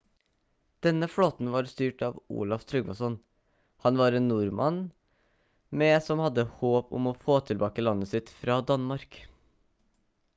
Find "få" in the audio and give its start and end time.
7.27-7.37